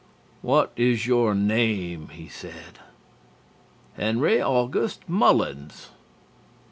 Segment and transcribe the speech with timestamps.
[0.41, 2.79] "What is your name?" he said.
[3.93, 5.89] "Henry August Mullins."